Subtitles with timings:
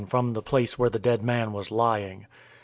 [0.01, 2.25] {NU omits "from the place where the dead man was lying."